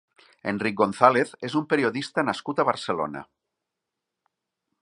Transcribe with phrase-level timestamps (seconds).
[0.51, 3.25] Enric González és un periodista nascut a Barcelona.